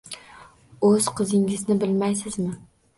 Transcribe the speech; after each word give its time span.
O`z 0.89 1.11
qizingizni 1.21 1.81
bilmaysizmi 1.87 2.55